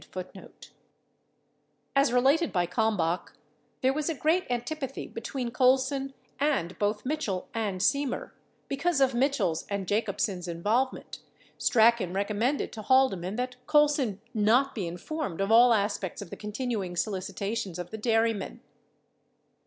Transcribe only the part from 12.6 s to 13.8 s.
to Haldeman that